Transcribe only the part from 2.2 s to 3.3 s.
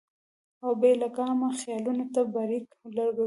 برېک لګوي-